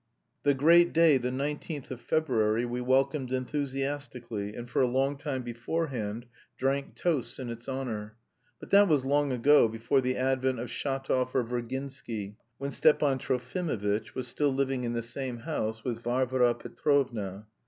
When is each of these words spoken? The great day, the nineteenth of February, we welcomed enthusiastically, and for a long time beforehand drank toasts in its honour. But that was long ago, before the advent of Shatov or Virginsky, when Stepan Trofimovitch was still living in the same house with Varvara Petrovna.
The 0.41 0.55
great 0.55 0.93
day, 0.93 1.19
the 1.19 1.29
nineteenth 1.29 1.91
of 1.91 2.01
February, 2.01 2.65
we 2.65 2.81
welcomed 2.81 3.31
enthusiastically, 3.31 4.55
and 4.55 4.67
for 4.67 4.81
a 4.81 4.87
long 4.87 5.15
time 5.15 5.43
beforehand 5.43 6.25
drank 6.57 6.95
toasts 6.95 7.37
in 7.37 7.51
its 7.51 7.69
honour. 7.69 8.17
But 8.59 8.71
that 8.71 8.87
was 8.87 9.05
long 9.05 9.31
ago, 9.31 9.67
before 9.67 10.01
the 10.01 10.17
advent 10.17 10.57
of 10.57 10.69
Shatov 10.71 11.35
or 11.35 11.43
Virginsky, 11.43 12.35
when 12.57 12.71
Stepan 12.71 13.19
Trofimovitch 13.19 14.15
was 14.15 14.27
still 14.27 14.51
living 14.51 14.85
in 14.85 14.93
the 14.93 15.03
same 15.03 15.41
house 15.41 15.83
with 15.83 16.01
Varvara 16.01 16.55
Petrovna. 16.55 17.45